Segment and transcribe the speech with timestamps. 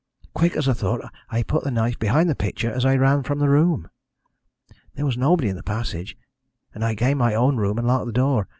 [0.33, 3.49] Quick as thought I put the knife behind the picture as I ran from the
[3.51, 3.87] room.
[4.95, 6.17] "There was nobody in the passage,
[6.73, 8.47] and I gained my own room and locked the door.